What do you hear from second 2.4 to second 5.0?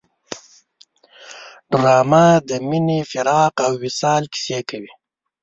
د مینې، فراق او وصال کیسې کوي